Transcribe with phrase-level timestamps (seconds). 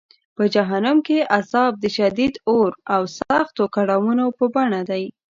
[0.35, 5.03] په جهنم کې عذاب د شدید اور او سختو کړاوونو په بڼه دی.